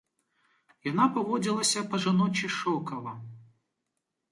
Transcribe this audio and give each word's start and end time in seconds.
Яна 0.91 1.05
паводзілася 1.17 1.85
па-жаночы 1.93 2.51
шокава. 2.59 3.17